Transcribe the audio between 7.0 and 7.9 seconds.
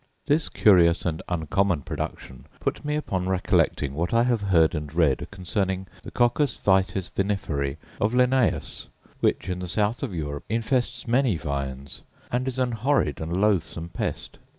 viniferae